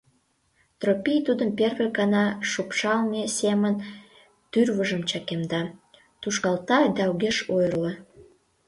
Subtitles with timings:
[0.81, 3.75] Тропий тудым первый гана шупшалме семын
[4.51, 5.61] тӱрвыжым чакемда,
[6.21, 7.91] тушкалта да огеш ойырло.